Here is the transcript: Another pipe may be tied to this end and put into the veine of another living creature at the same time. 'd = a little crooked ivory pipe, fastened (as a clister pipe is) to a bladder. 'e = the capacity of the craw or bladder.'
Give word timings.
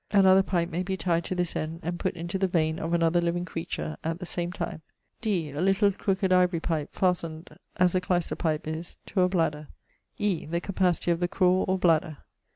Another 0.09 0.41
pipe 0.41 0.71
may 0.71 0.81
be 0.81 0.97
tied 0.97 1.23
to 1.25 1.35
this 1.35 1.55
end 1.55 1.79
and 1.83 1.99
put 1.99 2.15
into 2.15 2.39
the 2.39 2.47
veine 2.47 2.79
of 2.79 2.91
another 2.91 3.21
living 3.21 3.45
creature 3.45 3.97
at 4.03 4.17
the 4.17 4.25
same 4.25 4.51
time. 4.51 4.81
'd 5.21 5.27
= 5.27 5.27
a 5.55 5.59
little 5.59 5.91
crooked 5.91 6.33
ivory 6.33 6.59
pipe, 6.59 6.91
fastened 6.91 7.55
(as 7.77 7.93
a 7.93 8.01
clister 8.01 8.35
pipe 8.35 8.65
is) 8.67 8.97
to 9.05 9.21
a 9.21 9.29
bladder. 9.29 9.67
'e 10.17 10.45
= 10.47 10.49
the 10.49 10.59
capacity 10.59 11.11
of 11.11 11.19
the 11.19 11.27
craw 11.27 11.65
or 11.67 11.77
bladder.' 11.77 12.17